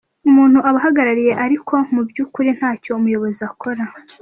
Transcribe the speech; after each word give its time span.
umuntu 0.27 0.57
ubahagarariye 0.69 1.33
ariko 1.45 1.73
mu 1.93 2.01
byukuri 2.09 2.49
ntacyo 2.57 2.89
umuyobozi 2.97 3.41
akora. 3.49 3.83